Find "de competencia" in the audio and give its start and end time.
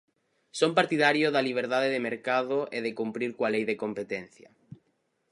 3.69-4.49